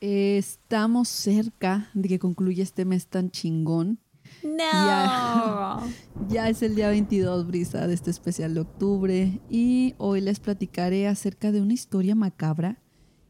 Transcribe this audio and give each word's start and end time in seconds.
Estamos 0.00 1.08
cerca 1.08 1.90
de 1.94 2.08
que 2.08 2.18
concluya 2.18 2.62
este 2.62 2.84
mes 2.84 3.06
tan 3.08 3.30
chingón. 3.30 3.98
No. 4.42 4.58
Ya. 4.58 5.78
Ya 6.28 6.48
es 6.50 6.62
el 6.62 6.74
día 6.74 6.90
22, 6.90 7.46
Brisa, 7.46 7.86
de 7.86 7.94
este 7.94 8.10
especial 8.10 8.52
de 8.52 8.60
octubre. 8.60 9.40
Y 9.48 9.94
hoy 9.96 10.20
les 10.20 10.40
platicaré 10.40 11.08
acerca 11.08 11.52
de 11.52 11.62
una 11.62 11.72
historia 11.72 12.14
macabra 12.14 12.82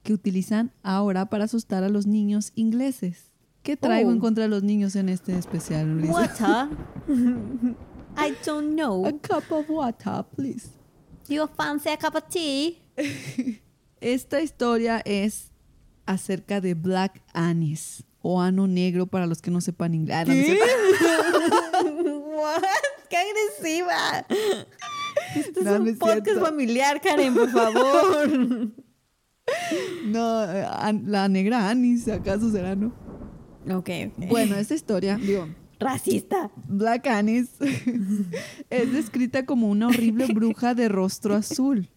que 0.03 0.13
utilizan 0.13 0.73
ahora 0.83 1.27
para 1.31 1.45
asustar 1.45 1.85
a 1.85 1.89
los 1.91 2.07
niños 2.09 2.51
ingleses. 2.57 3.31
¿Qué 3.63 3.77
traigo 3.77 4.11
Oh. 4.11 4.13
en 4.15 4.19
contra 4.19 4.43
de 4.45 4.49
los 4.49 4.65
niños 4.65 4.97
en 4.97 5.11
este 5.11 5.39
especial, 5.39 5.95
Brisa? 5.95 6.13
Water? 6.13 6.69
I 8.17 8.35
don't 8.45 8.75
know. 8.75 9.07
A 9.07 9.13
cup 9.13 9.45
of 9.53 9.71
water, 9.71 10.25
please. 10.35 10.71
You 11.29 11.47
fancy 11.57 11.91
a 11.91 11.97
cup 11.99 12.17
of 12.17 12.25
tea? 12.29 12.79
Esta 14.01 14.41
historia 14.43 15.01
es 15.05 15.53
acerca 16.09 16.63
de 16.63 16.73
Black 16.73 17.23
Anis 17.35 18.03
o 18.23 18.41
ano 18.41 18.67
negro 18.67 19.07
para 19.07 19.27
los 19.27 19.43
que 19.43 19.51
no 19.51 19.61
sepan 19.61 19.95
inglés. 19.95 20.17
Ah, 20.17 20.25
cierto. 20.25 20.65
What? 22.39 22.63
¡Qué 23.11 23.17
agresiva! 23.17 24.27
Este 25.37 25.63
No, 25.63 25.75
es 25.75 25.81
un 25.81 25.99
podcast 25.99 26.41
familiar, 26.41 27.01
Karen, 27.01 27.35
por 27.35 27.51
favor. 27.51 28.29
No, 30.05 30.45
eh, 30.45 30.67
la 31.07 31.27
negra 31.27 31.71
Anis, 31.71 32.07
¿acaso 32.07 32.51
será, 32.51 32.77
no? 32.77 32.93
ok. 33.71 33.89
Bueno, 34.29 34.57
esta 34.57 34.75
historia, 34.75 35.17
digo, 35.17 35.49
Racista. 35.81 36.51
Black 36.67 37.07
Anis 37.07 37.49
es 38.71 38.93
descrita 38.93 39.47
como 39.47 39.71
una 39.71 39.89
horrible 39.89 40.27
bruja 40.27 40.75
de 40.75 40.91
rostro 40.91 41.35
azul. 41.35 41.89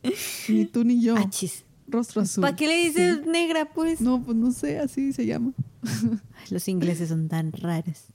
Ni 0.47 0.64
tú 0.64 0.86
ni 0.86 1.02
yo. 1.02 1.17
Achis. 1.17 1.66
Rostro 1.92 2.22
azul. 2.22 2.42
¿Para 2.42 2.56
qué 2.56 2.67
le 2.67 2.75
dices 2.78 3.20
Sí. 3.23 3.30
negra, 3.30 3.72
pues? 3.73 4.02
No, 4.02 4.22
pues 4.23 4.38
no 4.38 4.52
sé, 4.52 4.80
así 4.80 5.14
se 5.14 5.25
llama. 5.25 5.53
Los 6.50 6.67
ingleses 6.67 7.09
son 7.09 7.28
tan 7.28 7.52
raros. 7.52 8.06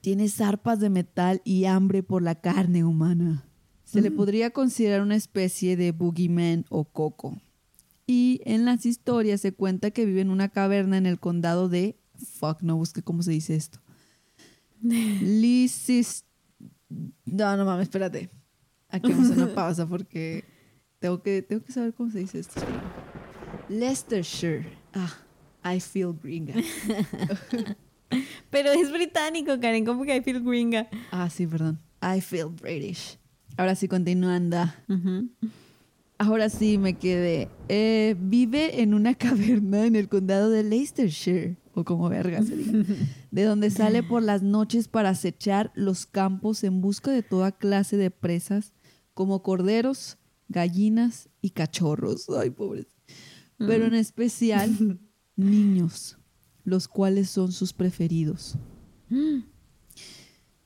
Tiene 0.00 0.28
zarpas 0.28 0.80
de 0.80 0.90
metal 0.90 1.40
y 1.44 1.64
hambre 1.64 2.02
por 2.02 2.22
la 2.22 2.34
carne 2.34 2.84
humana. 2.84 3.44
Se 3.84 4.02
le 4.02 4.10
podría 4.10 4.50
considerar 4.50 5.00
una 5.02 5.14
especie 5.14 5.76
de 5.76 5.92
boogeyman 5.92 6.64
o 6.68 6.84
coco. 6.84 7.40
Y 8.06 8.40
en 8.44 8.64
las 8.64 8.84
historias 8.86 9.40
se 9.40 9.52
cuenta 9.52 9.92
que 9.92 10.04
vive 10.04 10.20
en 10.20 10.30
una 10.30 10.48
caverna 10.48 10.98
en 10.98 11.06
el 11.06 11.18
condado 11.20 11.68
de... 11.68 11.96
Fuck, 12.38 12.60
no 12.62 12.76
busqué 12.76 13.02
cómo 13.02 13.22
se 13.22 13.30
dice 13.30 13.54
esto. 13.54 13.78
Lysis... 14.82 16.24
No, 17.24 17.56
no 17.56 17.64
mames, 17.64 17.84
espérate. 17.84 18.30
Aquí 18.88 19.10
vamos 19.10 19.30
a 19.30 19.32
hacer 19.32 19.44
una 19.44 19.54
pausa 19.54 19.86
porque 19.86 20.44
tengo 21.04 21.20
que, 21.20 21.42
tengo 21.42 21.62
que 21.62 21.70
saber 21.70 21.92
cómo 21.92 22.10
se 22.10 22.20
dice 22.20 22.38
esto. 22.38 22.62
Leicestershire. 23.68 24.64
Ah, 24.94 25.14
I 25.62 25.78
feel 25.78 26.14
gringa. 26.14 26.54
Pero 28.50 28.72
es 28.72 28.90
británico, 28.90 29.60
Karen. 29.60 29.84
¿Cómo 29.84 30.04
que 30.04 30.16
I 30.16 30.22
feel 30.22 30.42
gringa? 30.42 30.88
Ah, 31.10 31.28
sí, 31.28 31.46
perdón. 31.46 31.78
I 32.00 32.22
feel 32.22 32.46
British. 32.48 33.18
Ahora 33.58 33.74
sí, 33.74 33.86
continuando. 33.86 34.64
Ujú. 34.88 35.28
Ahora 36.16 36.48
sí 36.48 36.78
me 36.78 36.94
quedé. 36.94 37.50
Eh, 37.68 38.16
vive 38.18 38.80
en 38.80 38.94
una 38.94 39.14
caverna 39.18 39.84
en 39.84 39.96
el 39.96 40.08
condado 40.08 40.48
de 40.48 40.62
Leicestershire, 40.64 41.58
o 41.74 41.84
como 41.84 42.08
verga 42.08 42.42
se 42.42 42.56
diga, 42.56 42.82
de 43.30 43.42
donde 43.42 43.68
sale 43.68 44.02
por 44.02 44.22
las 44.22 44.42
noches 44.42 44.88
para 44.88 45.10
acechar 45.10 45.70
los 45.74 46.06
campos 46.06 46.64
en 46.64 46.80
busca 46.80 47.10
de 47.10 47.22
toda 47.22 47.52
clase 47.52 47.98
de 47.98 48.10
presas, 48.10 48.72
como 49.12 49.42
corderos, 49.42 50.16
gallinas 50.48 51.28
y 51.40 51.50
cachorros. 51.50 52.28
Ay, 52.38 52.50
pobres. 52.50 52.86
Pero 53.58 53.86
en 53.86 53.94
especial, 53.94 54.98
niños, 55.36 56.18
los 56.64 56.88
cuales 56.88 57.30
son 57.30 57.52
sus 57.52 57.72
preferidos. 57.72 58.56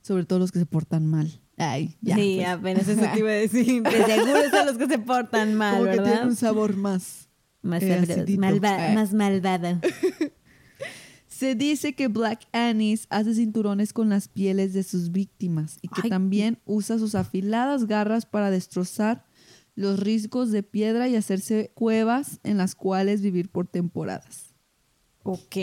Sobre 0.01 0.25
todo 0.25 0.39
los 0.39 0.51
que 0.51 0.59
se 0.59 0.65
portan 0.65 1.05
mal. 1.05 1.39
Ay, 1.57 1.97
ya. 2.01 2.15
sí, 2.15 2.35
pues. 2.37 2.47
apenas 2.47 2.87
eso 2.87 3.01
te 3.13 3.19
iba 3.19 3.29
a 3.29 3.33
decir. 3.33 3.83
De 3.83 3.91
seguro 4.05 4.49
son 4.49 4.65
los 4.65 4.77
que 4.77 4.87
se 4.87 4.99
portan 4.99 5.53
mal, 5.55 5.73
Como 5.77 5.85
que 5.85 5.97
¿verdad? 5.97 6.05
tienen 6.11 6.27
un 6.29 6.35
sabor 6.35 6.75
más. 6.77 7.27
Más, 7.61 7.83
eh, 7.83 7.89
sabroso, 7.99 8.21
acidito. 8.21 8.39
malva- 8.41 8.91
Eh. 8.91 8.95
más 8.95 9.13
malvado. 9.13 9.79
Se 11.27 11.55
dice 11.55 11.93
que 11.93 12.07
Black 12.07 12.47
Anis 12.53 13.05
hace 13.09 13.33
cinturones 13.35 13.93
con 13.93 14.09
las 14.09 14.27
pieles 14.29 14.73
de 14.73 14.83
sus 14.83 15.11
víctimas 15.11 15.77
y 15.81 15.89
que 15.89 16.01
Ay. 16.05 16.09
también 16.09 16.59
usa 16.65 16.97
sus 16.97 17.15
afiladas 17.15 17.85
garras 17.85 18.25
para 18.25 18.49
destrozar 18.51 19.25
los 19.79 19.97
riscos 19.97 20.51
de 20.51 20.61
piedra 20.61 21.07
y 21.07 21.15
hacerse 21.15 21.71
cuevas 21.73 22.41
en 22.43 22.57
las 22.57 22.75
cuales 22.75 23.21
vivir 23.21 23.49
por 23.49 23.65
temporadas. 23.65 24.53
Ok. 25.23 25.55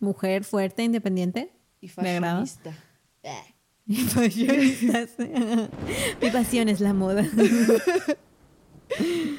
Mujer 0.00 0.42
fuerte, 0.42 0.82
independiente. 0.82 1.52
Y 1.80 1.88
Me 2.02 2.16
agrada. 2.16 2.44
fashionista. 2.44 2.74
Y 3.88 3.94
fashionistas. 3.98 5.10
Mi 6.20 6.30
pasión 6.30 6.68
es 6.68 6.80
la 6.80 6.92
moda. 6.92 7.24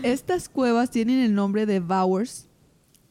Estas 0.03 0.47
cuevas 0.47 0.89
tienen 0.89 1.19
el 1.19 1.33
nombre 1.33 1.65
de 1.65 1.81
bowers. 1.81 2.47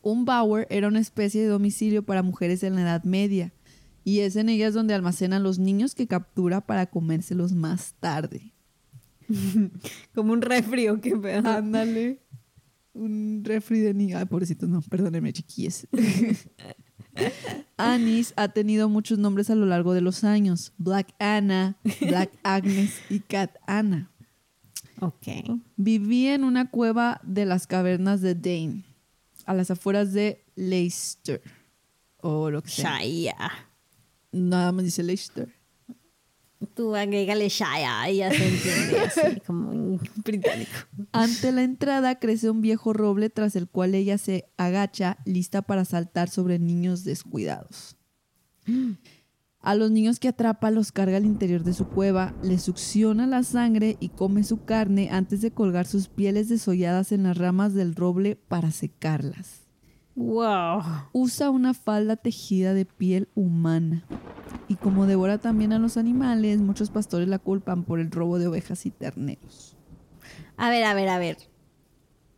Un 0.01 0.25
bower 0.25 0.67
era 0.71 0.89
una 0.89 1.01
especie 1.01 1.43
de 1.43 1.49
domicilio 1.49 2.07
para 2.07 2.23
mujeres 2.23 2.63
en 2.63 2.75
la 2.75 2.81
Edad 2.81 3.05
Media 3.05 3.53
y 4.03 4.21
es 4.21 4.37
en 4.37 4.49
ellas 4.49 4.73
donde 4.73 4.95
almacenan 4.95 5.43
los 5.43 5.59
niños 5.59 5.95
que 5.95 6.07
captura 6.07 6.63
para 6.63 6.87
comérselos 6.87 7.53
más 7.53 7.93
tarde. 8.01 8.55
Como 10.15 10.33
un 10.33 10.43
refrio, 10.43 11.01
qué 11.01 11.17
pedo. 11.17 11.49
Ándale. 11.49 12.21
Un 12.93 13.43
refri 13.45 13.81
de 13.81 13.93
niño. 13.93 14.19
Ay, 14.19 14.25
pobrecitos, 14.25 14.69
no, 14.69 14.81
perdónenme, 14.81 15.33
chiquillos. 15.33 15.87
Anis 17.77 18.33
ha 18.37 18.49
tenido 18.49 18.89
muchos 18.89 19.19
nombres 19.19 19.51
a 19.51 19.55
lo 19.55 19.67
largo 19.67 19.93
de 19.93 20.01
los 20.01 20.25
años. 20.25 20.73
Black 20.79 21.15
Anna, 21.19 21.77
Black 22.01 22.31
Agnes 22.43 23.01
y 23.11 23.21
Cat 23.21 23.57
Anna. 23.67 24.11
Ok. 25.01 25.27
Vivía 25.77 26.35
en 26.35 26.45
una 26.45 26.71
cueva 26.71 27.21
de 27.23 27.45
las 27.45 27.67
cavernas 27.67 28.23
de 28.23 28.35
Dane, 28.35 28.85
a 29.45 29.55
las 29.55 29.71
afueras 29.71 30.13
de 30.13 30.45
Leicester. 30.55 31.43
O 32.19 32.51
lo 32.51 32.63
que 32.63 32.71
sea. 32.71 32.99
Shaya. 32.99 33.37
Nada 34.33 34.73
más 34.73 34.85
dice 34.85 35.03
Leicester. 35.03 35.55
Tú 36.75 36.94
agrégale 36.94 37.49
Shaya 37.49 38.09
y 38.11 38.19
ya 38.19 38.31
se 38.31 38.49
entiende 38.49 39.00
así, 39.06 39.41
como 39.47 39.71
un 39.71 40.00
británico. 40.25 40.71
Ante 41.12 41.53
la 41.53 41.62
entrada 41.62 42.19
crece 42.19 42.50
un 42.50 42.62
viejo 42.62 42.93
roble 42.93 43.28
tras 43.28 43.56
el 43.56 43.69
cual 43.69 43.94
ella 43.94 44.17
se 44.17 44.49
agacha 44.56 45.19
lista 45.27 45.62
para 45.62 45.84
saltar 45.84 46.31
sobre 46.31 46.59
niños 46.59 47.05
descuidados. 47.05 47.97
A 49.61 49.75
los 49.75 49.91
niños 49.91 50.19
que 50.19 50.28
atrapa 50.28 50.71
los 50.71 50.93
carga 50.93 51.19
al 51.19 51.27
interior 51.27 51.62
de 51.62 51.75
su 51.75 51.89
cueva, 51.89 52.34
les 52.43 52.62
succiona 52.62 53.27
la 53.27 53.43
sangre 53.43 53.97
y 54.00 54.11
come 54.11 54.43
su 54.45 54.65
carne 54.65 55.11
antes 55.11 55.43
de 55.43 55.50
colgar 55.50 55.87
sus 55.87 56.09
pieles 56.09 56.49
desolladas 56.49 57.12
en 57.12 57.25
las 57.25 57.37
ramas 57.37 57.75
del 57.75 57.95
roble 57.95 58.37
para 58.37 58.71
secarlas. 58.71 59.66
Wow. 60.16 60.82
Usa 61.12 61.50
una 61.50 61.75
falda 61.75 62.16
tejida 62.16 62.72
de 62.72 62.87
piel 62.87 63.28
humana. 63.34 64.04
Y 64.66 64.77
como 64.77 65.06
devora 65.06 65.38
también 65.38 65.72
a 65.72 65.78
los 65.78 65.99
animales, 65.99 66.59
muchos 66.59 66.91
pastores 66.91 67.28
la 67.28 67.39
culpan 67.39 67.84
por 67.84 68.01
el 68.01 68.10
robo 68.10 68.39
de 68.39 68.48
ovejas 68.48 68.86
y 68.86 68.91
terneros. 68.91 69.77
A 70.57 70.71
ver, 70.71 70.84
a 70.84 70.95
ver, 70.95 71.09
a 71.09 71.18
ver. 71.18 71.36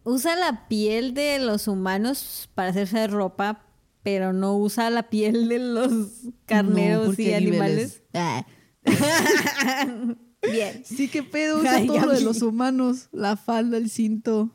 Usa 0.02 0.34
la 0.36 0.66
piel 0.68 1.14
de 1.14 1.38
los 1.38 1.68
humanos 1.68 2.50
para 2.54 2.70
hacerse 2.70 3.06
ropa, 3.06 3.64
pero 4.02 4.32
no 4.32 4.58
usa 4.58 4.90
la 4.90 5.08
piel 5.08 5.48
de 5.48 5.60
los 5.60 6.08
carneros 6.46 7.16
y 7.18 7.32
animales. 7.32 8.02
Ah. 8.12 8.44
Bien. 10.42 10.82
Sí, 10.84 11.08
qué 11.08 11.22
pedo, 11.22 11.60
usa 11.60 11.76
Ay, 11.76 11.86
todo 11.86 12.06
lo 12.06 12.12
de 12.12 12.22
los 12.22 12.42
humanos. 12.42 13.08
La 13.12 13.36
falda, 13.36 13.76
el 13.76 13.88
cinto. 13.88 14.50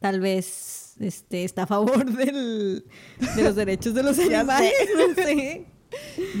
Tal 0.00 0.20
vez 0.20 0.83
este, 1.00 1.44
está 1.44 1.64
a 1.64 1.66
favor 1.66 2.04
del, 2.16 2.84
de 3.36 3.42
los 3.42 3.56
derechos 3.56 3.94
de 3.94 4.02
los 4.02 4.18
animales. 4.20 4.72
No 4.96 5.14
sé. 5.14 5.66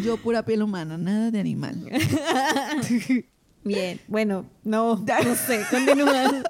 Yo 0.02 0.16
pura 0.16 0.44
piel 0.44 0.62
humana, 0.62 0.98
nada 0.98 1.30
de 1.30 1.38
animal. 1.38 1.88
Bien. 3.64 4.00
Bueno, 4.08 4.46
no, 4.62 4.96
no 4.96 5.34
sé. 5.34 5.62
Continúa. 5.70 6.42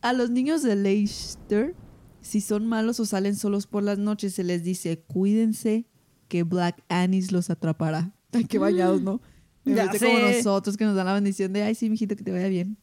A 0.00 0.12
los 0.12 0.30
niños 0.30 0.62
de 0.62 0.76
Leicester, 0.76 1.74
si 2.20 2.40
son 2.40 2.66
malos 2.66 2.98
o 3.00 3.06
salen 3.06 3.36
solos 3.36 3.66
por 3.66 3.82
las 3.82 3.98
noches, 3.98 4.34
se 4.34 4.44
les 4.44 4.64
dice, 4.64 4.98
cuídense 5.06 5.86
que 6.28 6.42
Black 6.42 6.82
Anis 6.88 7.30
los 7.30 7.50
atrapará. 7.50 8.12
Ay, 8.32 8.44
qué 8.44 8.58
bañados, 8.58 9.02
¿no? 9.02 9.20
En 9.64 9.76
Ya 9.76 9.88
como 9.88 10.18
nosotros 10.18 10.76
que 10.76 10.84
nos 10.84 10.96
dan 10.96 11.06
la 11.06 11.14
bendición 11.14 11.52
de, 11.52 11.62
ay, 11.62 11.74
sí, 11.74 11.88
mijito, 11.88 12.16
que 12.16 12.24
te 12.24 12.32
vaya 12.32 12.48
bien. 12.48 12.78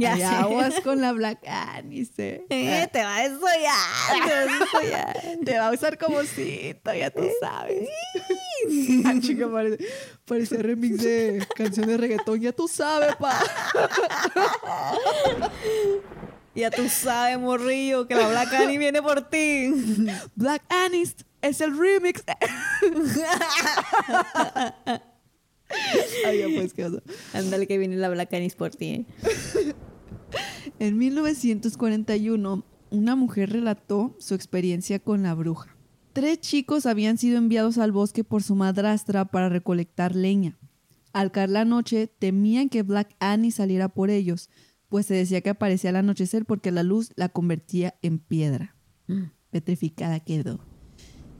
Ya 0.00 0.16
sé. 0.16 0.24
aguas 0.24 0.80
con 0.80 1.00
la 1.00 1.12
Black 1.12 1.46
Anis, 1.46 2.10
eh. 2.18 2.44
Eh, 2.48 2.88
te 2.90 3.02
va 3.02 3.16
a 3.16 3.28
desollar. 3.28 4.12
Te 4.12 4.20
va 4.20 4.38
a 4.38 4.46
desollar. 4.46 5.16
Te 5.44 5.58
va 5.58 5.68
a 5.68 5.72
usar 5.72 5.98
como 5.98 6.22
cito, 6.22 6.94
ya 6.94 7.10
tú 7.10 7.28
sabes. 7.40 7.88
ah, 9.04 9.14
chica, 9.20 9.50
parece, 9.50 9.84
parece 10.24 10.62
remix 10.62 11.02
de 11.02 11.46
canción 11.54 11.86
de 11.86 11.98
reggaetón, 11.98 12.40
ya 12.40 12.52
tú 12.52 12.68
sabes, 12.68 13.14
pa. 13.16 13.38
Ya 16.54 16.70
tú 16.70 16.86
sabes, 16.86 17.38
morrillo, 17.38 18.06
que 18.06 18.14
la 18.14 18.28
Black 18.28 18.52
Annie 18.52 18.76
viene 18.76 19.00
por 19.00 19.22
ti. 19.22 19.72
Black 20.34 20.62
Annie 20.68 21.10
es 21.40 21.62
el 21.62 21.78
remix. 21.78 22.22
Ay, 26.26 26.42
pues. 26.54 26.74
Ándale 27.32 27.66
que 27.66 27.78
viene 27.78 27.96
la 27.96 28.10
Black 28.10 28.32
Annie 28.34 28.50
por 28.50 28.70
ti. 28.70 28.86
¿eh? 28.86 29.06
En 30.78 30.96
1941, 30.98 32.64
una 32.90 33.16
mujer 33.16 33.50
relató 33.50 34.16
su 34.18 34.34
experiencia 34.34 34.98
con 34.98 35.22
la 35.22 35.34
bruja. 35.34 35.76
Tres 36.12 36.40
chicos 36.40 36.86
habían 36.86 37.18
sido 37.18 37.38
enviados 37.38 37.78
al 37.78 37.92
bosque 37.92 38.24
por 38.24 38.42
su 38.42 38.54
madrastra 38.54 39.24
para 39.26 39.48
recolectar 39.48 40.14
leña. 40.14 40.58
Al 41.12 41.30
caer 41.30 41.50
la 41.50 41.64
noche, 41.64 42.06
temían 42.06 42.68
que 42.68 42.82
Black 42.82 43.14
Annie 43.20 43.50
saliera 43.50 43.88
por 43.88 44.10
ellos, 44.10 44.48
pues 44.88 45.06
se 45.06 45.14
decía 45.14 45.40
que 45.40 45.50
aparecía 45.50 45.90
al 45.90 45.96
anochecer 45.96 46.44
porque 46.44 46.70
la 46.70 46.82
luz 46.82 47.12
la 47.16 47.28
convertía 47.28 47.94
en 48.02 48.18
piedra. 48.18 48.76
Petrificada 49.50 50.20
quedó. 50.20 50.71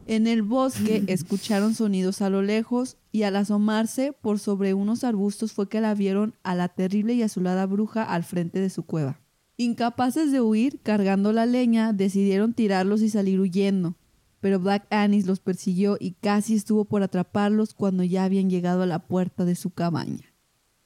En 0.06 0.26
el 0.26 0.42
bosque 0.42 1.04
escucharon 1.08 1.74
sonidos 1.74 2.22
a 2.22 2.30
lo 2.30 2.42
lejos 2.42 2.96
y 3.12 3.22
al 3.22 3.36
asomarse 3.36 4.12
por 4.12 4.38
sobre 4.38 4.74
unos 4.74 5.04
arbustos 5.04 5.52
fue 5.52 5.68
que 5.68 5.80
la 5.80 5.94
vieron 5.94 6.34
a 6.42 6.54
la 6.54 6.68
terrible 6.68 7.14
y 7.14 7.22
azulada 7.22 7.66
bruja 7.66 8.02
al 8.02 8.24
frente 8.24 8.60
de 8.60 8.70
su 8.70 8.84
cueva. 8.84 9.20
Incapaces 9.56 10.32
de 10.32 10.40
huir, 10.40 10.80
cargando 10.82 11.32
la 11.32 11.46
leña, 11.46 11.92
decidieron 11.92 12.54
tirarlos 12.54 13.02
y 13.02 13.10
salir 13.10 13.38
huyendo. 13.38 13.96
Pero 14.40 14.58
Black 14.58 14.86
Anis 14.90 15.26
los 15.26 15.38
persiguió 15.38 15.96
y 16.00 16.12
casi 16.12 16.56
estuvo 16.56 16.84
por 16.84 17.02
atraparlos 17.02 17.74
cuando 17.74 18.02
ya 18.02 18.24
habían 18.24 18.50
llegado 18.50 18.82
a 18.82 18.86
la 18.86 19.06
puerta 19.06 19.44
de 19.44 19.54
su 19.54 19.70
cabaña. 19.70 20.34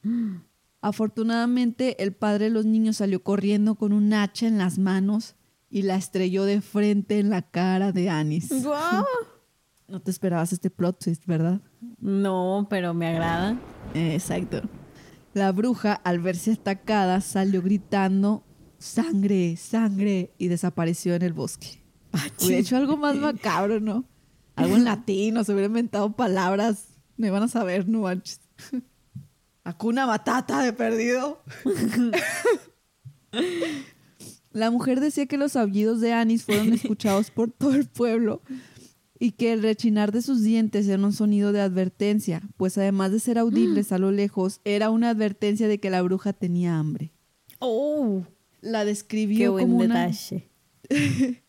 Afortunadamente, 0.82 2.02
el 2.02 2.12
padre 2.12 2.44
de 2.44 2.50
los 2.50 2.66
niños 2.66 2.98
salió 2.98 3.22
corriendo 3.22 3.76
con 3.76 3.92
un 3.92 4.12
hacha 4.12 4.46
en 4.46 4.58
las 4.58 4.78
manos 4.78 5.36
y 5.70 5.82
la 5.82 5.96
estrelló 5.96 6.44
de 6.44 6.60
frente 6.60 7.18
en 7.18 7.30
la 7.30 7.42
cara 7.42 7.92
de 7.92 8.10
Anis. 8.10 8.50
No 9.88 10.00
te 10.00 10.10
esperabas 10.10 10.52
este 10.52 10.68
plot 10.68 10.98
twist, 10.98 11.26
¿verdad? 11.26 11.60
No, 12.00 12.66
pero 12.68 12.92
me 12.92 13.06
agrada. 13.06 13.56
Exacto. 13.94 14.62
La 15.32 15.52
bruja, 15.52 15.92
al 15.92 16.18
verse 16.18 16.54
atacada, 16.54 17.20
salió 17.20 17.62
gritando 17.62 18.42
sangre, 18.78 19.56
sangre 19.56 20.34
y 20.38 20.48
desapareció 20.48 21.14
en 21.14 21.22
el 21.22 21.32
bosque. 21.32 21.84
Hubiera 22.40 22.58
hecho 22.58 22.76
algo 22.76 22.96
más 22.96 23.14
macabro, 23.14 23.78
¿no? 23.78 24.04
Algo 24.56 24.74
en 24.74 24.84
latino, 24.84 25.44
se 25.44 25.52
hubiera 25.52 25.68
inventado 25.68 26.16
palabras. 26.16 26.88
Me 27.16 27.30
van 27.30 27.44
a 27.44 27.48
saber, 27.48 27.88
no 27.88 28.00
manches. 28.00 28.40
Acuna 29.64 30.06
matata 30.06 30.62
de 30.62 30.72
perdido. 30.72 31.44
La 34.56 34.70
mujer 34.70 35.00
decía 35.00 35.26
que 35.26 35.36
los 35.36 35.54
aullidos 35.54 36.00
de 36.00 36.14
Anis 36.14 36.44
fueron 36.44 36.72
escuchados 36.72 37.30
por 37.30 37.50
todo 37.50 37.74
el 37.74 37.86
pueblo 37.86 38.40
y 39.18 39.32
que 39.32 39.52
el 39.52 39.62
rechinar 39.62 40.12
de 40.12 40.22
sus 40.22 40.42
dientes 40.42 40.88
era 40.88 41.04
un 41.04 41.12
sonido 41.12 41.52
de 41.52 41.60
advertencia, 41.60 42.40
pues 42.56 42.78
además 42.78 43.12
de 43.12 43.20
ser 43.20 43.38
audibles 43.38 43.92
a 43.92 43.98
lo 43.98 44.10
lejos, 44.12 44.62
era 44.64 44.88
una 44.88 45.10
advertencia 45.10 45.68
de 45.68 45.78
que 45.78 45.90
la 45.90 46.00
bruja 46.00 46.32
tenía 46.32 46.78
hambre. 46.78 47.12
Oh, 47.58 48.22
La 48.62 48.80
qué 48.80 48.86
describió 48.86 49.52
buen 49.52 49.66
como 49.66 49.78
una 49.78 50.06
detalle. 50.06 50.50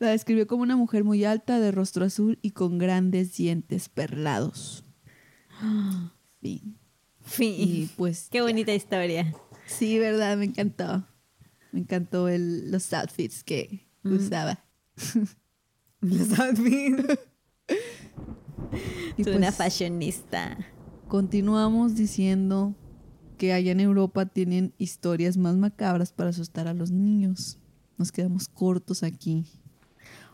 la 0.00 0.08
describió 0.10 0.48
como 0.48 0.64
una 0.64 0.76
mujer 0.76 1.04
muy 1.04 1.24
alta, 1.24 1.60
de 1.60 1.70
rostro 1.70 2.04
azul 2.04 2.40
y 2.42 2.50
con 2.50 2.78
grandes 2.78 3.36
dientes 3.36 3.88
perlados. 3.88 4.84
Fin. 6.40 6.76
Fin. 7.20 7.54
Y 7.56 7.88
pues 7.96 8.28
Qué 8.32 8.40
bonita 8.40 8.74
historia. 8.74 9.32
sí, 9.66 9.96
verdad, 10.00 10.36
me 10.36 10.46
encantó. 10.46 11.06
Me 11.72 11.80
encantó 11.80 12.28
el, 12.28 12.70
los 12.70 12.92
outfits 12.92 13.44
que 13.44 13.86
usaba. 14.04 14.64
Los 16.00 16.38
outfits. 16.38 17.02
Y 19.16 19.24
Soy 19.24 19.34
una 19.36 19.46
pues, 19.46 19.56
fashionista. 19.56 20.56
continuamos 21.08 21.94
diciendo 21.96 22.74
que 23.36 23.52
allá 23.52 23.72
en 23.72 23.80
Europa 23.80 24.26
tienen 24.26 24.74
historias 24.78 25.36
más 25.36 25.56
macabras 25.56 26.12
para 26.12 26.30
asustar 26.30 26.68
a 26.68 26.74
los 26.74 26.90
niños. 26.90 27.58
Nos 27.96 28.12
quedamos 28.12 28.48
cortos 28.48 29.02
aquí. 29.02 29.46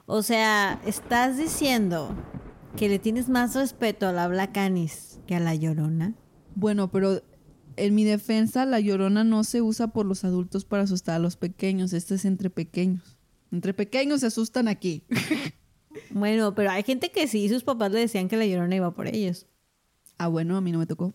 O 0.07 0.23
sea, 0.23 0.81
estás 0.85 1.37
diciendo 1.39 2.15
que 2.77 2.89
le 2.89 2.99
tienes 2.99 3.29
más 3.29 3.55
respeto 3.55 4.07
a 4.07 4.13
la 4.13 4.27
Black 4.29 4.57
Anis 4.59 5.21
que 5.27 5.35
a 5.37 5.41
la 5.41 5.55
Llorona. 5.55 6.15
Bueno, 6.55 6.91
pero 6.91 7.23
en 7.77 7.95
mi 7.95 8.05
defensa, 8.05 8.65
la 8.67 8.81
llorona 8.81 9.25
no 9.25 9.45
se 9.45 9.63
usa 9.63 9.89
por 9.89 10.07
los 10.07 10.25
adultos 10.25 10.65
para 10.65 10.83
asustar 10.85 11.17
a 11.17 11.19
los 11.19 11.37
pequeños. 11.37 11.93
Este 11.93 12.15
es 12.15 12.25
entre 12.25 12.51
pequeños. 12.51 13.17
Entre 13.53 13.75
pequeños 13.75 14.21
se 14.21 14.27
asustan 14.27 14.69
aquí. 14.69 15.05
Bueno, 16.11 16.57
pero 16.57 16.71
hay 16.73 16.83
gente 16.83 17.11
que 17.13 17.29
sí, 17.29 17.49
sus 17.49 17.63
papás 17.63 17.93
le 17.93 18.01
decían 18.01 18.27
que 18.29 18.37
la 18.37 18.45
Llorona 18.45 18.75
iba 18.75 18.93
por 18.93 19.07
ellos. 19.07 19.47
ah, 20.19 20.27
bueno, 20.27 20.57
a 20.57 20.61
mí 20.61 20.73
no 20.73 20.79
me 20.81 20.87
tocó. 20.87 21.15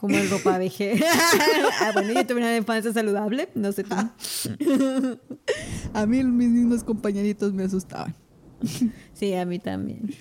Como 0.00 0.16
el 0.16 0.28
ropa 0.30 0.58
veje. 0.58 1.00
ah, 1.80 1.90
bueno, 1.94 2.12
yo 2.12 2.26
tuve 2.26 2.36
una 2.38 2.56
infancia 2.56 2.92
saludable, 2.92 3.48
no 3.54 3.72
sé 3.72 3.84
tú. 3.84 3.96
A 5.94 6.06
mí 6.06 6.22
mis 6.24 6.50
mismos 6.50 6.84
compañeritos 6.84 7.52
me 7.52 7.64
asustaban. 7.64 8.14
Sí, 9.14 9.34
a 9.34 9.44
mí 9.44 9.58
también. 9.58 10.14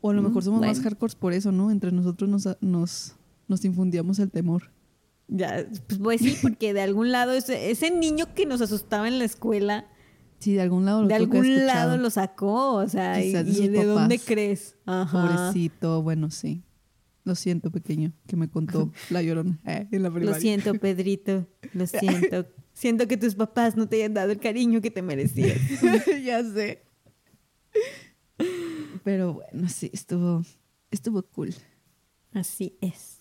O 0.00 0.10
a 0.10 0.14
lo 0.14 0.22
mejor 0.22 0.42
Mm, 0.42 0.44
somos 0.46 0.60
más 0.60 0.70
bueno. 0.78 0.82
hardcore 0.84 1.14
por 1.18 1.32
eso, 1.34 1.52
¿no? 1.52 1.70
Entre 1.70 1.92
nosotros 1.92 2.30
nos, 2.30 2.48
nos, 2.62 3.14
nos 3.50 3.64
infundíamos 3.64 4.18
el 4.20 4.30
temor. 4.30 4.70
Ya, 5.28 5.66
pues, 5.86 5.98
pues 5.98 6.20
sí, 6.22 6.36
porque 6.40 6.72
de 6.72 6.80
algún 6.80 7.12
lado 7.12 7.32
ese, 7.32 7.70
ese 7.70 7.90
niño 7.90 8.34
que 8.34 8.46
nos 8.46 8.60
asustaba 8.62 9.06
en 9.06 9.18
la 9.18 9.24
escuela, 9.24 9.86
Sí, 10.38 10.54
de 10.54 10.62
algún 10.62 10.86
lado 10.86 11.02
lo 11.02 11.08
de 11.08 11.14
algún 11.14 11.66
lado 11.66 11.98
lo 11.98 12.08
sacó, 12.08 12.76
o 12.76 12.88
sea, 12.88 13.22
y, 13.22 13.30
de 13.30 13.42
y 13.42 13.54
sus 13.54 13.70
de 13.70 13.84
dónde 13.84 14.18
crees. 14.18 14.74
Ajá. 14.86 15.52
Pobrecito, 15.52 16.02
bueno, 16.02 16.30
sí. 16.30 16.64
Lo 17.24 17.34
siento, 17.34 17.70
pequeño, 17.70 18.14
que 18.26 18.36
me 18.36 18.48
contó 18.48 18.90
la 19.10 19.20
llorona 19.20 19.60
eh, 19.66 19.86
en 19.92 20.02
la 20.02 20.08
Lo 20.08 20.32
siento, 20.32 20.72
Pedrito, 20.74 21.46
lo 21.74 21.86
siento. 21.86 22.46
Siento 22.72 23.06
que 23.06 23.18
tus 23.18 23.34
papás 23.34 23.76
no 23.76 23.86
te 23.86 23.96
hayan 23.96 24.14
dado 24.14 24.32
el 24.32 24.38
cariño 24.38 24.80
que 24.80 24.90
te 24.90 25.02
merecías. 25.02 25.58
ya 26.24 26.42
sé. 26.42 26.84
Pero 29.04 29.34
bueno, 29.34 29.68
sí, 29.68 29.90
estuvo, 29.92 30.42
estuvo 30.90 31.22
cool. 31.22 31.54
Así 32.32 32.78
es. 32.80 33.19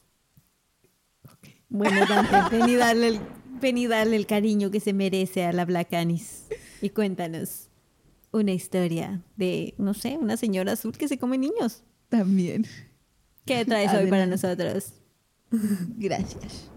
Bueno, 1.70 2.06
Dante, 2.08 2.36
ven 2.58 2.70
y, 2.70 2.76
darle 2.76 3.08
el, 3.10 3.20
ven 3.62 3.78
y 3.78 3.88
darle 3.88 4.16
el 4.16 4.26
cariño 4.26 4.72
que 4.72 4.80
se 4.80 4.94
merece 4.94 5.46
a 5.46 5.54
la 5.54 5.66
Black 5.66 5.94
Anis. 5.94 6.48
Y 6.82 6.90
cuéntanos 6.90 7.70
una 8.32 8.52
historia 8.52 9.22
de, 9.36 9.74
no 9.78 9.94
sé, 9.94 10.18
una 10.18 10.38
señora 10.38 10.74
azul 10.74 10.98
que 10.98 11.08
se 11.08 11.18
come 11.18 11.38
niños. 11.38 11.84
También. 12.10 12.66
¿Qué 13.46 13.66
traes 13.66 13.94
hoy 13.94 14.10
para 14.10 14.26
nosotros? 14.26 14.94
Gracias. 15.52 16.70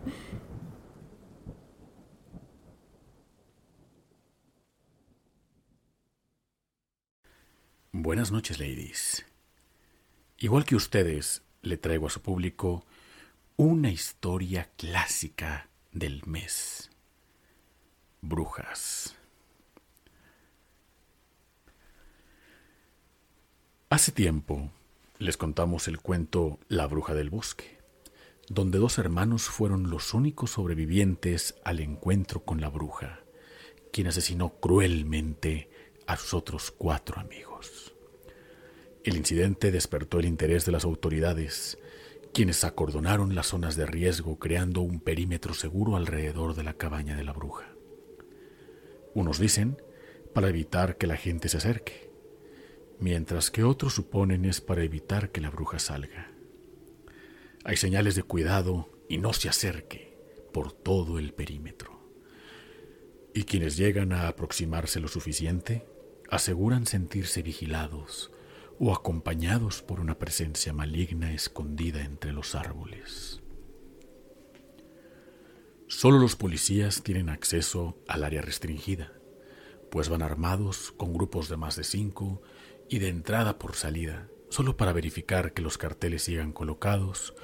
Buenas 7.92 8.32
noches, 8.32 8.58
ladies. 8.58 9.26
Igual 10.38 10.64
que 10.64 10.74
ustedes, 10.74 11.42
le 11.60 11.76
traigo 11.76 12.06
a 12.06 12.10
su 12.10 12.20
público 12.20 12.84
una 13.56 13.90
historia 13.90 14.70
clásica 14.76 15.68
del 15.92 16.22
mes. 16.24 16.90
Brujas. 18.22 19.14
Hace 23.90 24.10
tiempo 24.12 24.70
les 25.18 25.36
contamos 25.36 25.86
el 25.86 26.00
cuento 26.00 26.58
La 26.68 26.86
bruja 26.86 27.14
del 27.14 27.28
bosque, 27.28 27.78
donde 28.48 28.78
dos 28.78 28.96
hermanos 28.98 29.42
fueron 29.44 29.90
los 29.90 30.14
únicos 30.14 30.52
sobrevivientes 30.52 31.54
al 31.62 31.80
encuentro 31.80 32.44
con 32.44 32.60
la 32.60 32.70
bruja, 32.70 33.20
quien 33.92 34.06
asesinó 34.06 34.54
cruelmente 34.60 35.70
a 36.06 36.16
sus 36.16 36.32
otros 36.32 36.70
cuatro 36.70 37.20
amigos. 37.20 37.92
El 39.04 39.16
incidente 39.16 39.70
despertó 39.70 40.20
el 40.20 40.26
interés 40.26 40.64
de 40.64 40.72
las 40.72 40.84
autoridades, 40.84 41.76
quienes 42.32 42.64
acordonaron 42.64 43.34
las 43.34 43.48
zonas 43.48 43.76
de 43.76 43.84
riesgo 43.84 44.38
creando 44.38 44.80
un 44.80 45.00
perímetro 45.00 45.52
seguro 45.52 45.96
alrededor 45.96 46.54
de 46.54 46.62
la 46.62 46.74
cabaña 46.74 47.14
de 47.14 47.24
la 47.24 47.32
bruja. 47.32 47.74
Unos 49.14 49.38
dicen 49.38 49.76
para 50.32 50.48
evitar 50.48 50.96
que 50.96 51.06
la 51.06 51.16
gente 51.16 51.50
se 51.50 51.58
acerque, 51.58 52.10
mientras 52.98 53.50
que 53.50 53.64
otros 53.64 53.94
suponen 53.94 54.46
es 54.46 54.62
para 54.62 54.82
evitar 54.82 55.30
que 55.30 55.42
la 55.42 55.50
bruja 55.50 55.78
salga. 55.78 56.32
Hay 57.64 57.76
señales 57.76 58.14
de 58.14 58.22
cuidado 58.22 58.88
y 59.08 59.18
no 59.18 59.34
se 59.34 59.50
acerque 59.50 60.16
por 60.52 60.72
todo 60.72 61.18
el 61.18 61.34
perímetro. 61.34 62.00
Y 63.34 63.44
quienes 63.44 63.76
llegan 63.76 64.12
a 64.12 64.28
aproximarse 64.28 65.00
lo 65.00 65.08
suficiente 65.08 65.86
aseguran 66.30 66.86
sentirse 66.86 67.42
vigilados 67.42 68.30
o 68.84 68.92
acompañados 68.92 69.80
por 69.80 70.00
una 70.00 70.18
presencia 70.18 70.72
maligna 70.72 71.32
escondida 71.32 72.02
entre 72.02 72.32
los 72.32 72.56
árboles. 72.56 73.40
Solo 75.86 76.18
los 76.18 76.34
policías 76.34 77.04
tienen 77.04 77.28
acceso 77.28 77.96
al 78.08 78.24
área 78.24 78.42
restringida, 78.42 79.12
pues 79.88 80.08
van 80.08 80.20
armados 80.20 80.90
con 80.96 81.14
grupos 81.14 81.48
de 81.48 81.56
más 81.56 81.76
de 81.76 81.84
cinco 81.84 82.42
y 82.88 82.98
de 82.98 83.06
entrada 83.06 83.56
por 83.56 83.76
salida, 83.76 84.28
solo 84.48 84.76
para 84.76 84.92
verificar 84.92 85.52
que 85.52 85.62
los 85.62 85.78
carteles 85.78 86.24
sigan 86.24 86.50
colocados 86.50 87.34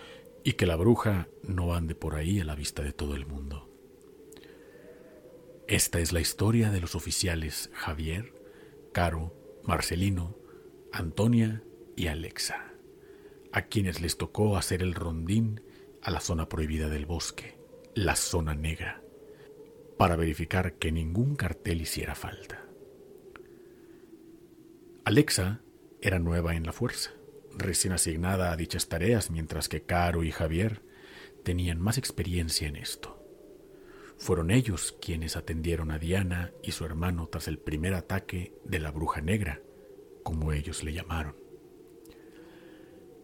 y 0.42 0.54
que 0.54 0.66
la 0.66 0.74
bruja 0.74 1.28
no 1.44 1.72
ande 1.72 1.94
por 1.94 2.16
ahí 2.16 2.40
a 2.40 2.44
la 2.44 2.56
vista 2.56 2.82
de 2.82 2.92
todo 2.92 3.14
el 3.14 3.26
mundo. 3.26 3.70
Esta 5.68 6.00
es 6.00 6.10
la 6.12 6.20
historia 6.20 6.72
de 6.72 6.80
los 6.80 6.96
oficiales 6.96 7.70
Javier, 7.74 8.34
Caro, 8.92 9.36
Marcelino, 9.62 10.37
Antonia 10.92 11.62
y 11.96 12.06
Alexa, 12.06 12.72
a 13.52 13.62
quienes 13.62 14.00
les 14.00 14.16
tocó 14.16 14.56
hacer 14.56 14.82
el 14.82 14.94
rondín 14.94 15.60
a 16.02 16.10
la 16.10 16.20
zona 16.20 16.48
prohibida 16.48 16.88
del 16.88 17.06
bosque, 17.06 17.58
la 17.94 18.16
zona 18.16 18.54
negra, 18.54 19.02
para 19.98 20.16
verificar 20.16 20.74
que 20.74 20.90
ningún 20.92 21.36
cartel 21.36 21.82
hiciera 21.82 22.14
falta. 22.14 22.64
Alexa 25.04 25.60
era 26.00 26.18
nueva 26.18 26.54
en 26.54 26.64
la 26.64 26.72
fuerza, 26.72 27.10
recién 27.56 27.92
asignada 27.92 28.52
a 28.52 28.56
dichas 28.56 28.88
tareas, 28.88 29.30
mientras 29.30 29.68
que 29.68 29.82
Caro 29.82 30.24
y 30.24 30.30
Javier 30.30 30.82
tenían 31.44 31.80
más 31.80 31.98
experiencia 31.98 32.68
en 32.68 32.76
esto. 32.76 33.22
Fueron 34.16 34.50
ellos 34.50 34.96
quienes 35.00 35.36
atendieron 35.36 35.90
a 35.90 35.98
Diana 35.98 36.52
y 36.62 36.72
su 36.72 36.84
hermano 36.84 37.28
tras 37.28 37.46
el 37.46 37.58
primer 37.58 37.94
ataque 37.94 38.54
de 38.64 38.80
la 38.80 38.90
bruja 38.90 39.20
negra, 39.20 39.62
como 40.28 40.52
ellos 40.52 40.84
le 40.84 40.92
llamaron. 40.92 41.34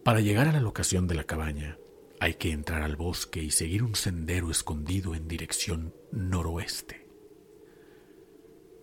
Para 0.03 0.21
llegar 0.21 0.47
a 0.47 0.51
la 0.51 0.59
locación 0.59 1.05
de 1.05 1.13
la 1.13 1.25
cabaña, 1.25 1.77
hay 2.19 2.33
que 2.33 2.49
entrar 2.49 2.81
al 2.81 2.95
bosque 2.95 3.43
y 3.43 3.51
seguir 3.51 3.83
un 3.83 3.93
sendero 3.93 4.49
escondido 4.49 5.13
en 5.13 5.27
dirección 5.27 5.93
noroeste. 6.11 7.07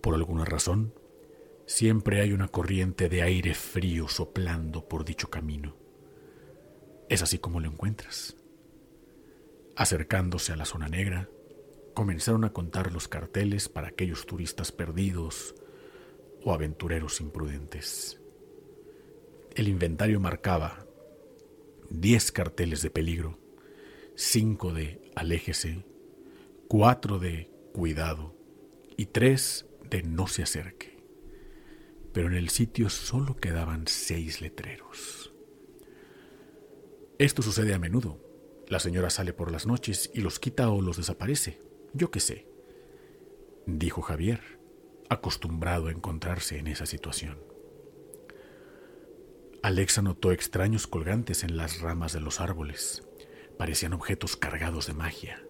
Por 0.01 0.15
alguna 0.15 0.45
razón, 0.45 0.93
siempre 1.65 2.21
hay 2.21 2.31
una 2.31 2.47
corriente 2.47 3.09
de 3.09 3.23
aire 3.23 3.53
frío 3.55 4.07
soplando 4.07 4.87
por 4.87 5.03
dicho 5.03 5.29
camino. 5.29 5.75
Es 7.09 7.21
así 7.23 7.39
como 7.39 7.59
lo 7.59 7.67
encuentras. 7.67 8.37
Acercándose 9.75 10.53
a 10.53 10.55
la 10.55 10.63
zona 10.63 10.87
negra, 10.87 11.27
comenzaron 11.93 12.45
a 12.45 12.53
contar 12.53 12.93
los 12.93 13.09
carteles 13.09 13.67
para 13.67 13.89
aquellos 13.89 14.25
turistas 14.25 14.71
perdidos 14.71 15.55
o 16.43 16.53
aventureros 16.53 17.21
imprudentes. 17.21 18.19
El 19.55 19.67
inventario 19.67 20.19
marcaba 20.19 20.85
10 21.89 22.31
carteles 22.31 22.81
de 22.81 22.89
peligro, 22.89 23.39
5 24.15 24.73
de 24.73 25.11
aléjese, 25.15 25.85
4 26.67 27.19
de 27.19 27.51
cuidado 27.71 28.35
y 28.97 29.07
3 29.07 29.65
de 29.89 30.03
no 30.03 30.27
se 30.27 30.43
acerque. 30.43 30.97
Pero 32.13 32.27
en 32.27 32.35
el 32.35 32.49
sitio 32.49 32.89
solo 32.89 33.37
quedaban 33.37 33.87
6 33.87 34.41
letreros. 34.41 35.33
Esto 37.19 37.41
sucede 37.41 37.73
a 37.73 37.79
menudo. 37.79 38.19
La 38.67 38.79
señora 38.79 39.09
sale 39.09 39.33
por 39.33 39.51
las 39.51 39.67
noches 39.67 40.09
y 40.13 40.21
los 40.21 40.39
quita 40.39 40.69
o 40.71 40.81
los 40.81 40.97
desaparece. 40.97 41.59
Yo 41.93 42.09
qué 42.09 42.19
sé, 42.19 42.47
dijo 43.67 44.01
Javier, 44.01 44.41
acostumbrado 45.13 45.87
a 45.87 45.91
encontrarse 45.91 46.57
en 46.57 46.67
esa 46.67 46.85
situación. 46.85 47.39
Alexa 49.61 50.01
notó 50.01 50.31
extraños 50.31 50.87
colgantes 50.87 51.43
en 51.43 51.55
las 51.55 51.79
ramas 51.79 52.11
de 52.11 52.19
los 52.19 52.41
árboles. 52.41 53.07
Parecían 53.57 53.93
objetos 53.93 54.35
cargados 54.35 54.87
de 54.87 54.93
magia, 54.93 55.41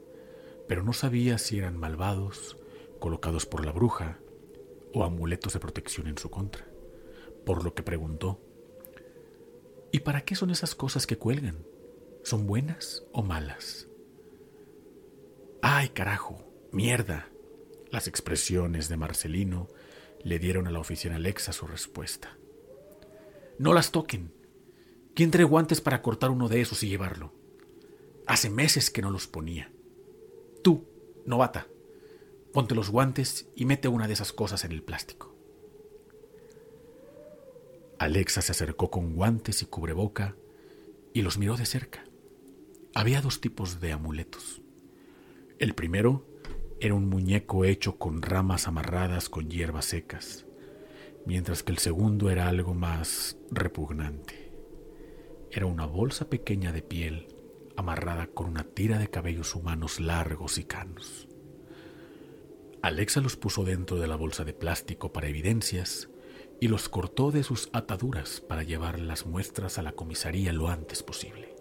pero 0.68 0.84
no 0.84 0.94
sabía 0.94 1.38
si 1.38 1.58
eran 1.58 1.78
malvados, 1.78 2.58
colocados 3.00 3.46
por 3.46 3.66
la 3.66 3.72
bruja, 3.72 4.20
o 4.94 5.04
amuletos 5.04 5.54
de 5.54 5.60
protección 5.60 6.08
en 6.08 6.18
su 6.18 6.30
contra, 6.30 6.68
por 7.46 7.64
lo 7.64 7.74
que 7.74 7.82
preguntó, 7.82 8.40
¿Y 9.92 10.00
para 10.00 10.22
qué 10.22 10.36
son 10.36 10.50
esas 10.50 10.74
cosas 10.74 11.06
que 11.06 11.20
cuelgan? 11.20 11.68
¿Son 12.24 12.48
buenas 12.48 13.06
o 13.12 13.22
malas? 13.22 13.88
¡Ay, 15.62 15.90
carajo! 15.90 16.44
¡Mierda! 16.72 17.33
Las 17.94 18.08
expresiones 18.08 18.90
de 18.90 18.98
Marcelino 18.98 19.68
le 20.24 20.40
dieron 20.40 20.66
a 20.66 20.72
la 20.72 20.80
oficina 20.80 21.18
Alexa 21.18 21.54
su 21.54 21.68
respuesta. 21.68 22.36
No 23.60 23.72
las 23.72 23.92
toquen. 23.92 24.34
¿Quién 25.14 25.30
trae 25.30 25.46
guantes 25.46 25.80
para 25.80 26.02
cortar 26.02 26.32
uno 26.32 26.50
de 26.50 26.60
esos 26.60 26.82
y 26.82 26.90
llevarlo? 26.90 27.36
Hace 28.26 28.50
meses 28.50 28.90
que 28.90 29.04
no 29.04 29.12
los 29.12 29.28
ponía. 29.28 29.72
Tú, 30.64 30.88
novata, 31.28 31.68
ponte 32.52 32.74
los 32.74 32.90
guantes 32.90 33.46
y 33.56 33.66
mete 33.66 33.90
una 33.90 34.08
de 34.08 34.14
esas 34.14 34.34
cosas 34.34 34.66
en 34.66 34.72
el 34.72 34.82
plástico. 34.82 35.36
Alexa 38.00 38.42
se 38.42 38.54
acercó 38.54 38.90
con 38.90 39.14
guantes 39.14 39.62
y 39.62 39.68
cubreboca 39.68 40.36
y 41.14 41.22
los 41.22 41.38
miró 41.38 41.58
de 41.58 41.68
cerca. 41.68 42.04
Había 42.96 43.22
dos 43.22 43.40
tipos 43.40 43.82
de 43.82 43.92
amuletos. 43.92 44.64
El 45.60 45.76
primero 45.76 46.33
era 46.84 46.96
un 46.96 47.08
muñeco 47.08 47.64
hecho 47.64 47.98
con 47.98 48.22
ramas 48.22 48.68
amarradas 48.68 49.30
con 49.30 49.50
hierbas 49.50 49.86
secas, 49.86 50.46
mientras 51.26 51.64
que 51.64 51.72
el 51.72 51.78
segundo 51.78 52.30
era 52.30 52.50
algo 52.50 52.74
más 52.74 53.38
repugnante. 53.52 54.52
Era 55.50 55.66
una 55.66 55.86
bolsa 55.86 56.30
pequeña 56.30 56.74
de 56.74 56.82
piel 56.82 57.30
amarrada 57.78 58.28
con 58.28 58.48
una 58.48 58.66
tira 58.66 58.98
de 58.98 59.08
cabellos 59.08 59.56
humanos 59.56 60.02
largos 60.02 60.58
y 60.58 60.66
canos. 60.66 61.30
Alexa 62.82 63.22
los 63.22 63.38
puso 63.38 63.64
dentro 63.64 63.98
de 63.98 64.08
la 64.08 64.18
bolsa 64.18 64.44
de 64.44 64.52
plástico 64.52 65.14
para 65.14 65.30
evidencias 65.30 66.10
y 66.60 66.68
los 66.68 66.90
cortó 66.90 67.32
de 67.32 67.44
sus 67.44 67.70
ataduras 67.72 68.42
para 68.42 68.64
llevar 68.64 69.00
las 69.00 69.26
muestras 69.26 69.78
a 69.78 69.84
la 69.84 69.94
comisaría 69.94 70.52
lo 70.52 70.68
antes 70.68 71.02
posible. 71.02 71.56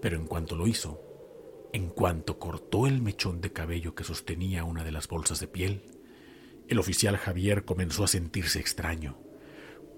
Pero 0.00 0.18
en 0.18 0.28
cuanto 0.28 0.54
lo 0.54 0.68
hizo, 0.68 1.11
en 1.72 1.88
cuanto 1.88 2.38
cortó 2.38 2.86
el 2.86 3.00
mechón 3.00 3.40
de 3.40 3.52
cabello 3.52 3.94
que 3.94 4.04
sostenía 4.04 4.64
una 4.64 4.84
de 4.84 4.92
las 4.92 5.08
bolsas 5.08 5.40
de 5.40 5.48
piel, 5.48 5.82
el 6.68 6.78
oficial 6.78 7.16
Javier 7.16 7.64
comenzó 7.64 8.04
a 8.04 8.08
sentirse 8.08 8.60
extraño, 8.60 9.18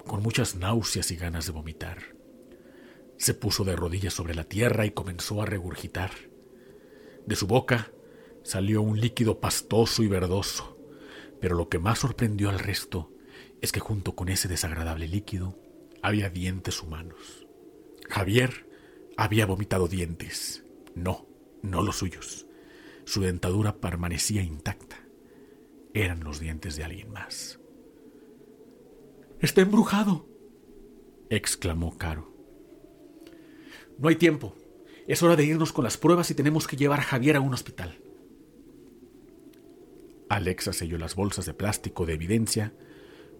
con 0.07 0.23
muchas 0.23 0.54
náuseas 0.54 1.11
y 1.11 1.16
ganas 1.16 1.47
de 1.47 1.52
vomitar. 1.52 2.14
Se 3.16 3.35
puso 3.35 3.64
de 3.64 3.76
rodillas 3.76 4.14
sobre 4.14 4.35
la 4.35 4.45
tierra 4.45 4.87
y 4.87 4.93
comenzó 4.93 5.43
a 5.43 5.47
regurgitar. 5.47 6.11
De 7.26 7.37
su 7.37 7.47
boca 7.47 7.90
salió 8.43 8.83
un 8.83 9.00
líquido 9.00 9.40
pastoso 9.40 10.02
y 10.02 10.09
verdoso, 10.09 10.78
pero 11.40 11.57
lo 11.57 11.69
que 11.69 11.78
más 11.78 12.00
sorprendió 12.00 12.50
al 12.50 12.59
resto 12.59 13.11
es 13.61 13.73
que 13.73 13.81
junto 13.81 14.14
con 14.14 14.28
ese 14.28 14.47
desagradable 14.49 15.09
líquido 15.09 15.59
había 16.02 16.28
dientes 16.28 16.83
humanos. 16.83 17.47
Javier 18.09 18.69
había 19.16 19.47
vomitado 19.47 19.88
dientes. 19.88 20.64
No, 20.95 21.26
no 21.64 21.83
los 21.83 21.97
suyos. 21.97 22.47
Su 23.04 23.23
dentadura 23.23 23.80
permanecía 23.80 24.42
intacta. 24.42 24.99
Eran 25.94 26.23
los 26.23 26.40
dientes 26.40 26.76
de 26.76 26.85
alguien 26.85 27.11
más. 27.11 27.59
Está 29.40 29.62
embrujado, 29.62 30.28
exclamó 31.30 31.97
Caro. 31.99 32.33
No 33.99 34.09
hay 34.09 34.16
tiempo. 34.16 34.56
Es 35.06 35.23
hora 35.23 35.37
de 35.37 35.44
irnos 35.44 35.73
con 35.73 35.85
las 35.85 35.97
pruebas 35.97 36.30
y 36.30 36.35
tenemos 36.35 36.66
que 36.66 36.76
llevar 36.76 37.00
a 37.00 37.04
Javier 37.04 37.37
a 37.37 37.40
un 37.40 37.52
hospital. 37.52 37.99
Alexa 40.28 40.73
selló 40.73 40.99
las 40.99 41.14
bolsas 41.14 41.47
de 41.47 41.54
plástico 41.54 42.06
de 42.06 42.14
evidencia 42.14 42.75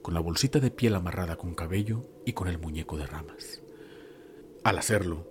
con 0.02 0.12
la 0.14 0.20
bolsita 0.20 0.60
de 0.60 0.70
piel 0.70 0.94
amarrada 0.94 1.36
con 1.36 1.54
cabello 1.54 2.06
y 2.26 2.34
con 2.34 2.48
el 2.48 2.58
muñeco 2.58 2.98
de 2.98 3.06
ramas. 3.06 3.62
Al 4.62 4.78
hacerlo, 4.78 5.26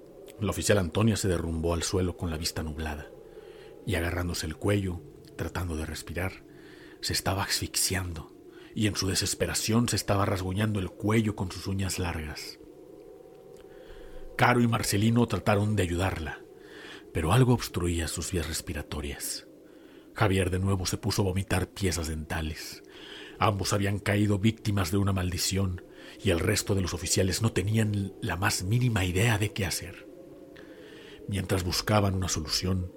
la 0.45 0.51
oficial 0.51 0.77
Antonia 0.77 1.15
se 1.15 1.27
derrumbó 1.27 1.73
al 1.73 1.83
suelo 1.83 2.17
con 2.17 2.29
la 2.29 2.37
vista 2.37 2.63
nublada 2.63 3.09
y 3.85 3.95
agarrándose 3.95 4.45
el 4.45 4.55
cuello, 4.55 5.01
tratando 5.35 5.75
de 5.75 5.85
respirar, 5.85 6.43
se 7.01 7.13
estaba 7.13 7.43
asfixiando 7.43 8.33
y 8.75 8.87
en 8.87 8.95
su 8.95 9.07
desesperación 9.07 9.89
se 9.89 9.95
estaba 9.95 10.25
rasguñando 10.25 10.79
el 10.79 10.89
cuello 10.89 11.35
con 11.35 11.51
sus 11.51 11.67
uñas 11.67 11.99
largas. 11.99 12.59
Caro 14.37 14.61
y 14.61 14.67
Marcelino 14.67 15.27
trataron 15.27 15.75
de 15.75 15.83
ayudarla, 15.83 16.39
pero 17.13 17.33
algo 17.33 17.53
obstruía 17.53 18.07
sus 18.07 18.31
vías 18.31 18.47
respiratorias. 18.47 19.47
Javier 20.13 20.49
de 20.49 20.59
nuevo 20.59 20.85
se 20.85 20.97
puso 20.97 21.21
a 21.21 21.25
vomitar 21.25 21.69
piezas 21.69 22.07
dentales. 22.07 22.83
Ambos 23.39 23.73
habían 23.73 23.99
caído 23.99 24.39
víctimas 24.39 24.91
de 24.91 24.97
una 24.97 25.13
maldición 25.13 25.83
y 26.23 26.31
el 26.31 26.39
resto 26.39 26.75
de 26.75 26.81
los 26.81 26.93
oficiales 26.93 27.41
no 27.41 27.51
tenían 27.51 28.13
la 28.21 28.35
más 28.35 28.63
mínima 28.63 29.05
idea 29.05 29.37
de 29.37 29.51
qué 29.53 29.65
hacer. 29.65 30.12
Mientras 31.27 31.63
buscaban 31.63 32.15
una 32.15 32.29
solución, 32.29 32.91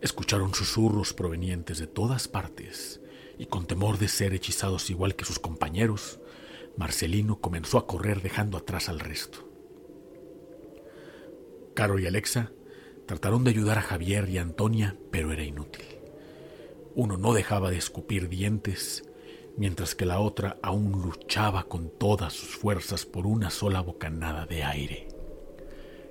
escucharon 0.00 0.54
susurros 0.54 1.12
provenientes 1.12 1.78
de 1.78 1.86
todas 1.86 2.28
partes 2.28 3.00
y 3.38 3.46
con 3.46 3.66
temor 3.66 3.98
de 3.98 4.08
ser 4.08 4.34
hechizados 4.34 4.90
igual 4.90 5.14
que 5.14 5.24
sus 5.24 5.38
compañeros, 5.38 6.20
Marcelino 6.76 7.40
comenzó 7.40 7.78
a 7.78 7.86
correr 7.86 8.22
dejando 8.22 8.58
atrás 8.58 8.88
al 8.88 9.00
resto. 9.00 9.48
Caro 11.74 11.98
y 11.98 12.06
Alexa 12.06 12.52
Trataron 13.08 13.42
de 13.42 13.48
ayudar 13.48 13.78
a 13.78 13.82
Javier 13.82 14.28
y 14.28 14.36
Antonia, 14.36 14.94
pero 15.10 15.32
era 15.32 15.42
inútil. 15.42 15.86
Uno 16.94 17.16
no 17.16 17.32
dejaba 17.32 17.70
de 17.70 17.78
escupir 17.78 18.28
dientes, 18.28 19.02
mientras 19.56 19.94
que 19.94 20.04
la 20.04 20.20
otra 20.20 20.58
aún 20.62 20.92
luchaba 21.00 21.62
con 21.62 21.88
todas 21.88 22.34
sus 22.34 22.50
fuerzas 22.50 23.06
por 23.06 23.26
una 23.26 23.48
sola 23.48 23.80
bocanada 23.80 24.44
de 24.44 24.62
aire. 24.62 25.08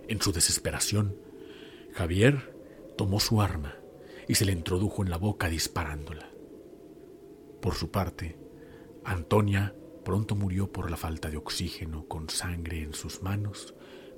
En 0.07 0.19
su 0.19 0.31
desesperación, 0.31 1.15
Javier 1.97 2.53
tomó 2.95 3.19
su 3.19 3.41
arma 3.41 3.73
y 4.27 4.35
se 4.35 4.45
le 4.45 4.51
introdujo 4.51 5.01
en 5.01 5.09
la 5.09 5.17
boca 5.17 5.49
disparándola. 5.49 6.29
Por 7.59 7.73
su 7.73 7.89
parte, 7.89 8.37
Antonia 9.03 9.73
pronto 10.05 10.35
murió 10.35 10.71
por 10.71 10.91
la 10.91 10.97
falta 10.97 11.31
de 11.31 11.37
oxígeno 11.37 12.07
con 12.07 12.29
sangre 12.29 12.83
en 12.83 12.93
sus 12.93 13.23
manos 13.23 13.73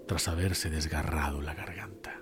tras 0.09 0.27
haberse 0.27 0.69
desgarrado 0.69 1.39
la 1.39 1.53
garganta. 1.53 2.19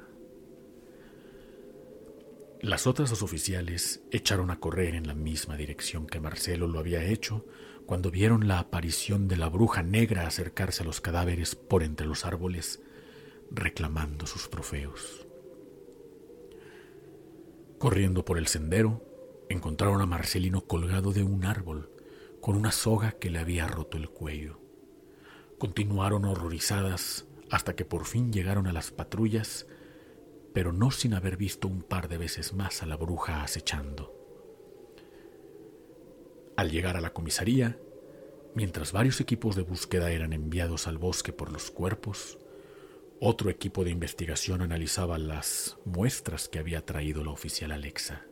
Las 2.61 2.85
otras 2.85 3.09
dos 3.09 3.23
oficiales 3.23 4.03
echaron 4.11 4.51
a 4.51 4.59
correr 4.59 4.93
en 4.93 5.07
la 5.07 5.15
misma 5.15 5.57
dirección 5.57 6.05
que 6.05 6.19
Marcelo 6.19 6.67
lo 6.67 6.77
había 6.77 7.03
hecho 7.03 7.47
cuando 7.87 8.11
vieron 8.11 8.47
la 8.47 8.59
aparición 8.59 9.27
de 9.27 9.37
la 9.37 9.49
bruja 9.49 9.81
negra 9.81 10.27
acercarse 10.27 10.83
a 10.83 10.85
los 10.85 11.01
cadáveres 11.01 11.55
por 11.55 11.81
entre 11.81 12.05
los 12.05 12.25
árboles, 12.25 12.79
reclamando 13.49 14.27
sus 14.27 14.51
trofeos. 14.51 15.26
Corriendo 17.79 18.25
por 18.25 18.37
el 18.37 18.47
sendero, 18.47 19.03
encontraron 19.49 20.01
a 20.01 20.05
Marcelino 20.05 20.61
colgado 20.61 21.13
de 21.13 21.23
un 21.23 21.45
árbol, 21.45 21.91
con 22.41 22.55
una 22.55 22.71
soga 22.71 23.13
que 23.13 23.29
le 23.29 23.39
había 23.39 23.67
roto 23.67 23.97
el 23.97 24.09
cuello. 24.09 24.59
Continuaron 25.57 26.25
horrorizadas 26.25 27.25
hasta 27.49 27.75
que 27.75 27.85
por 27.85 28.05
fin 28.05 28.31
llegaron 28.31 28.67
a 28.67 28.73
las 28.73 28.91
patrullas 28.91 29.67
pero 30.57 30.73
no 30.73 30.89
sin 30.89 31.13
haber 31.13 31.37
visto 31.37 31.67
un 31.67 31.83
par 31.83 32.07
de 32.07 32.17
veces 32.17 32.53
más 32.53 32.81
a 32.81 32.87
la 32.87 32.97
bruja 32.97 33.43
acechando. 33.43 34.11
Al 36.55 36.71
llegar 36.71 36.97
a 36.97 36.99
la 36.99 37.13
comisaría, 37.13 37.79
mientras 38.55 38.91
varios 38.91 39.21
equipos 39.21 39.55
de 39.55 39.61
búsqueda 39.61 40.09
eran 40.09 40.33
enviados 40.33 40.87
al 40.87 40.97
bosque 40.97 41.31
por 41.31 41.51
los 41.51 41.69
cuerpos, 41.69 42.39
otro 43.19 43.49
equipo 43.49 43.83
de 43.83 43.91
investigación 43.91 44.61
analizaba 44.61 45.17
las 45.17 45.77
muestras 45.85 46.47
que 46.47 46.59
había 46.59 46.85
traído 46.85 47.23
la 47.23 47.31
oficial 47.31 47.71
Alexa. 47.71 48.25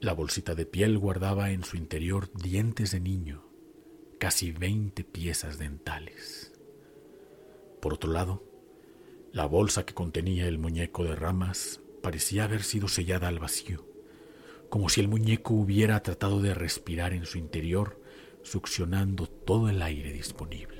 La 0.00 0.12
bolsita 0.14 0.54
de 0.54 0.66
piel 0.66 0.98
guardaba 0.98 1.50
en 1.50 1.64
su 1.64 1.76
interior 1.76 2.32
dientes 2.32 2.92
de 2.92 3.00
niño, 3.00 3.44
casi 4.18 4.52
veinte 4.52 5.04
piezas 5.04 5.58
dentales. 5.58 6.52
Por 7.80 7.92
otro 7.92 8.10
lado, 8.10 8.42
la 9.32 9.46
bolsa 9.46 9.84
que 9.84 9.94
contenía 9.94 10.48
el 10.48 10.58
muñeco 10.58 11.04
de 11.04 11.14
ramas 11.14 11.80
parecía 12.02 12.44
haber 12.44 12.62
sido 12.62 12.88
sellada 12.88 13.28
al 13.28 13.38
vacío, 13.38 13.84
como 14.70 14.88
si 14.88 15.00
el 15.00 15.08
muñeco 15.08 15.54
hubiera 15.54 16.02
tratado 16.02 16.40
de 16.40 16.54
respirar 16.54 17.12
en 17.12 17.26
su 17.26 17.38
interior, 17.38 18.00
succionando 18.42 19.26
todo 19.26 19.68
el 19.68 19.82
aire 19.82 20.12
disponible. 20.12 20.73